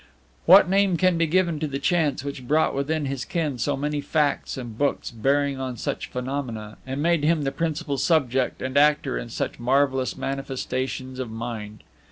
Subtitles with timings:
[0.47, 4.01] What name can be given to the chance which brought within his ken so many
[4.01, 9.19] facts and books bearing on such phenomena, and made him the principal subject and actor
[9.19, 11.83] in such marvelous manifestations of mind?